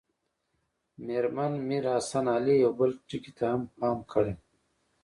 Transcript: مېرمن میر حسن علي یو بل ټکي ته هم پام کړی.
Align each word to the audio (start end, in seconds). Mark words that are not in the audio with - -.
مېرمن 1.05 1.53
میر 1.67 1.85
حسن 1.95 2.25
علي 2.35 2.55
یو 2.63 2.71
بل 2.79 2.91
ټکي 3.07 3.31
ته 3.37 3.45
هم 3.51 3.61
پام 3.77 3.97
کړی. 4.11 4.33